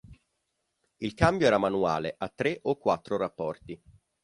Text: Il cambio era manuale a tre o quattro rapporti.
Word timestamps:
Il 0.97 1.13
cambio 1.13 1.45
era 1.45 1.59
manuale 1.59 2.15
a 2.17 2.27
tre 2.27 2.57
o 2.63 2.75
quattro 2.79 3.17
rapporti. 3.17 3.79